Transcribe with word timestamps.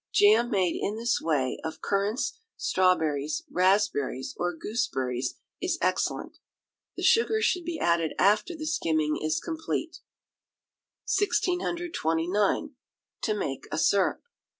Jam 0.11 0.49
made 0.49 0.75
in 0.75 0.95
this 0.97 1.21
way 1.21 1.59
of 1.63 1.79
currants, 1.79 2.39
strawberries, 2.57 3.43
raspberries, 3.51 4.33
or 4.35 4.55
gooseberries, 4.57 5.35
is 5.61 5.77
excellent. 5.79 6.39
The 6.97 7.03
sugar 7.03 7.39
should 7.39 7.65
be 7.65 7.77
added 7.79 8.13
after 8.17 8.55
the 8.55 8.65
skimming 8.65 9.17
is 9.21 9.39
completed. 9.39 9.99
1629. 11.05 12.71
To 13.21 13.33
make 13.35 13.67
a 13.71 13.77
Syrup. 13.77 14.23